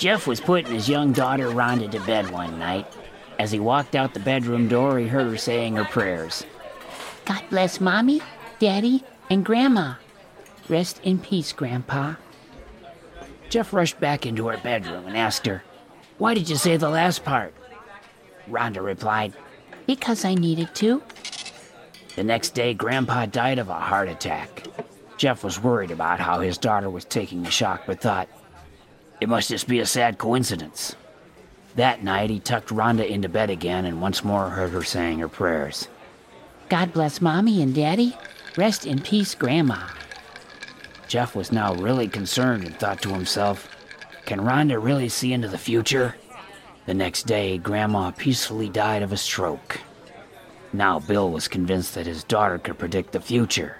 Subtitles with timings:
[0.00, 2.90] Jeff was putting his young daughter Rhonda to bed one night.
[3.38, 6.42] As he walked out the bedroom door, he heard her saying her prayers.
[7.26, 8.22] God bless Mommy,
[8.58, 9.96] Daddy, and Grandma.
[10.70, 12.14] Rest in peace, Grandpa.
[13.50, 15.62] Jeff rushed back into her bedroom and asked her,
[16.16, 17.52] Why did you say the last part?
[18.48, 19.34] Rhonda replied,
[19.86, 21.02] Because I needed to.
[22.16, 24.66] The next day, Grandpa died of a heart attack.
[25.18, 28.30] Jeff was worried about how his daughter was taking the shock, but thought,
[29.20, 30.96] it must just be a sad coincidence.
[31.76, 35.28] That night, he tucked Rhonda into bed again and once more heard her saying her
[35.28, 35.88] prayers.
[36.68, 38.16] God bless Mommy and Daddy.
[38.56, 39.88] Rest in peace, Grandma.
[41.06, 43.68] Jeff was now really concerned and thought to himself,
[44.26, 46.16] Can Rhonda really see into the future?
[46.86, 49.80] The next day, Grandma peacefully died of a stroke.
[50.72, 53.76] Now Bill was convinced that his daughter could predict the future.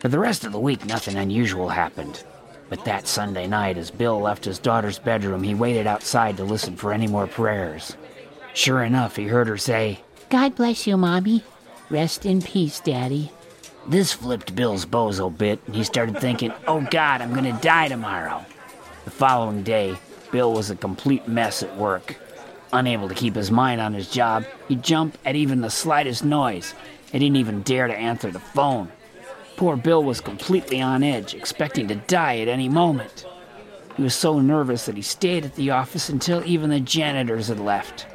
[0.00, 2.24] For the rest of the week, nothing unusual happened.
[2.68, 6.76] But that Sunday night, as Bill left his daughter's bedroom, he waited outside to listen
[6.76, 7.96] for any more prayers.
[8.52, 11.44] Sure enough, he heard her say, God bless you, Mommy.
[11.88, 13.32] Rest in peace, Daddy.
[13.86, 18.44] This flipped Bill's bozo bit, and he started thinking, oh God, I'm gonna die tomorrow.
[19.06, 19.96] The following day,
[20.30, 22.16] Bill was a complete mess at work.
[22.74, 26.74] Unable to keep his mind on his job, he'd jump at even the slightest noise.
[27.10, 28.92] He didn't even dare to answer the phone.
[29.58, 33.26] Poor Bill was completely on edge, expecting to die at any moment.
[33.96, 37.58] He was so nervous that he stayed at the office until even the janitors had
[37.58, 38.06] left.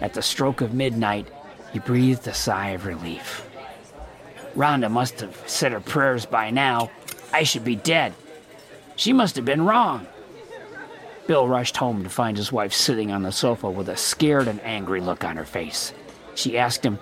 [0.00, 1.26] At the stroke of midnight,
[1.72, 3.44] he breathed a sigh of relief.
[4.56, 6.92] Rhonda must have said her prayers by now.
[7.32, 8.14] I should be dead.
[8.94, 10.06] She must have been wrong.
[11.26, 14.60] Bill rushed home to find his wife sitting on the sofa with a scared and
[14.60, 15.92] angry look on her face.
[16.36, 17.00] She asked him,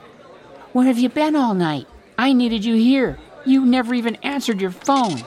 [0.72, 1.86] Where have you been all night?
[2.16, 3.18] I needed you here.
[3.44, 5.22] You never even answered your phone.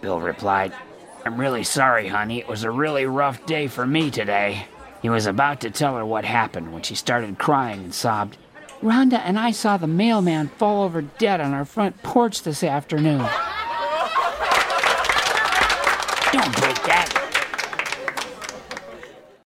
[0.00, 0.72] Bill replied,
[1.24, 2.40] I'm really sorry, honey.
[2.40, 4.66] It was a really rough day for me today.
[5.00, 8.36] He was about to tell her what happened when she started crying and sobbed,
[8.82, 13.18] Rhonda and I saw the mailman fall over dead on our front porch this afternoon.
[16.32, 17.21] Don't break that.